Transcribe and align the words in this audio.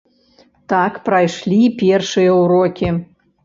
Так 0.73 0.97
прайшлі 1.11 1.61
першыя 1.85 2.35
ўрокі. 2.41 2.95